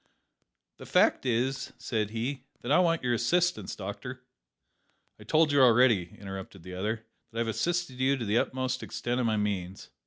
[0.77, 4.23] "The fact is," said he, "that I want your assistance, doctor"
[5.19, 8.81] "I told you already," interrupted the other, "that I have assisted you to the utmost
[8.81, 9.91] extent of my means."